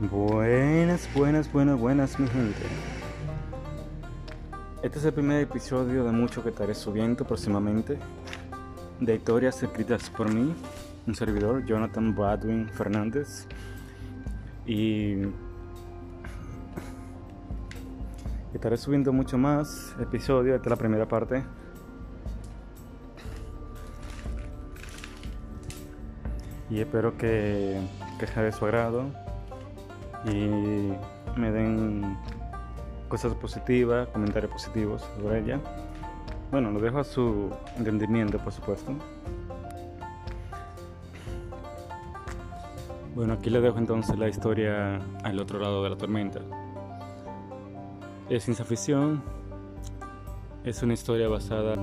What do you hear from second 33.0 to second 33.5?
cosas